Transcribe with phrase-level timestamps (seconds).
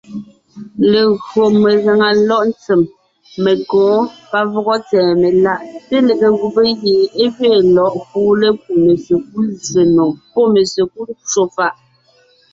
[0.91, 2.81] Legÿo megàŋa lɔ̌ʼ ntsèm,
[3.43, 3.79] menkǒ,
[4.29, 10.05] pavɔgɔ tsɛ̀ɛ meláʼ, té lege gubé gie é gẅeen lɔ̌ʼ kuʼu lékúu mesekúd zsè nò
[10.33, 11.73] pɔ́ mesekúd ncwò fàʼ.